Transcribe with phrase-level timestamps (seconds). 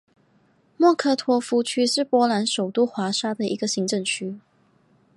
[0.77, 4.39] 莫科托夫区是波兰首都华沙的一个行政区。